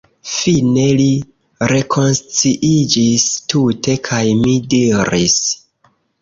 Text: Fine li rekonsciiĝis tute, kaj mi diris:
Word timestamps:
Fine 0.35 0.85
li 1.01 1.09
rekonsciiĝis 1.71 3.27
tute, 3.53 3.95
kaj 4.09 4.23
mi 4.41 4.57
diris: 4.73 5.39